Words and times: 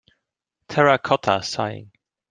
Terracotta 0.67 1.41
Sighing. 1.43 1.91